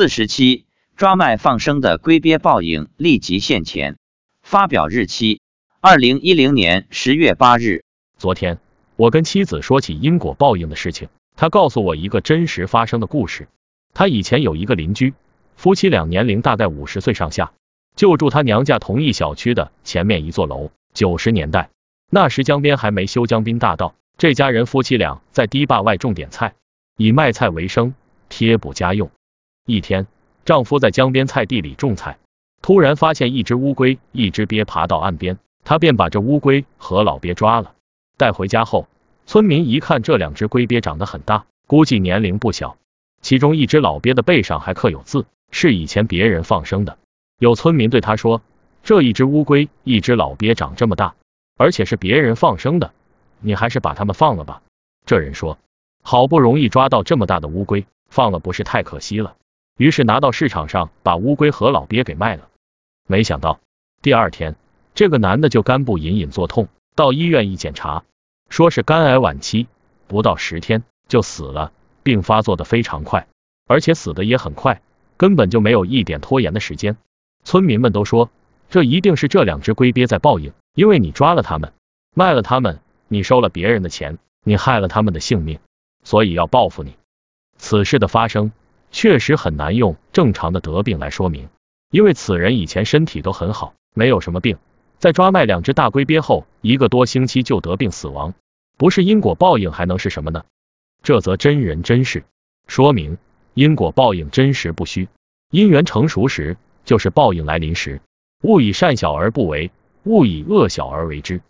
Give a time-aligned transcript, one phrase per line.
[0.00, 0.64] 四十七，
[0.96, 3.98] 抓卖放生的龟鳖报应立即现前。
[4.40, 5.42] 发表日期：
[5.82, 7.84] 二零一零年十月八日。
[8.16, 8.58] 昨天，
[8.96, 13.48] 我跟妻子说起因果报应的事情，她告诉我一个真实发生的故事。
[13.92, 15.12] 她以前有一个邻居，
[15.54, 17.52] 夫妻俩年龄大概五十岁上下，
[17.94, 20.70] 就住她娘家同一小区的前面一座楼。
[20.94, 21.68] 九十年代，
[22.08, 26.54] 那时江边还没修江滨大道，这家人夫妻俩在堤坝外种点菜，
[26.96, 27.92] 以卖菜为生，
[28.30, 29.10] 贴补家用。
[29.70, 30.06] 一天，
[30.44, 32.18] 丈夫在江边菜地里种菜，
[32.60, 37.74] 突然发现一只乌龟、一只鳖爬到岸边，他便把这乌龟和老鳖抓了。
[38.16, 38.88] 带回家后，
[39.26, 42.76] 村民一看这两只龟鳖长得很大，估计年龄不小。
[43.22, 46.98] 其中一只老鳖的背上还刻有字，是以前别人放生的。
[47.38, 48.42] 有村民对他说
[48.82, 51.14] ：“这一只乌龟，一只老鳖长这么大，
[51.56, 52.92] 而且是别人放生的，
[53.40, 54.62] 你还是把它们放了吧。”
[55.06, 55.58] 这人说
[56.02, 59.36] ：“好不容易抓到这么大的乌龟，放了不是太可惜了？”
[59.80, 62.50] 于是拿到市场上把乌龟和老鳖给卖了。
[63.08, 63.60] 没想到
[64.02, 64.54] 第二天，
[64.94, 68.04] 这个男的就肝部隐隐作痛，到医院一检查。
[68.50, 69.68] 说是肝癌晚期，
[70.06, 73.26] 不到十天就死了，病发作的非常快，
[73.66, 74.82] 而且死的也很快，
[75.16, 76.98] 根本就没有一点拖延的时间。
[77.42, 78.30] 村民们都说，
[78.68, 81.72] 这一定是这两只龟鳖在报应，因为你抓了他们，
[82.14, 85.58] 卖了他们，你收了别人的钱，你害了他们的性命，
[86.04, 86.96] 所以要报复你。
[87.56, 88.52] 此事的发生
[88.90, 91.48] 确实很难用正常的得病来说明，
[91.90, 94.58] 因为此人以前身体都很好，没有什么病。
[94.98, 98.34] 在抓卖两只大龟鳖后，一个多星期就得病死亡，
[98.76, 100.44] 不是因果报应还能是什么呢？
[101.02, 102.24] 这则真人真事
[102.66, 103.16] 说明
[103.54, 105.08] 因果报应真实不虚，
[105.50, 108.00] 因缘成熟时就是报应来临时。
[108.42, 109.70] 勿以善小而不为，
[110.04, 111.40] 勿以恶小而为之。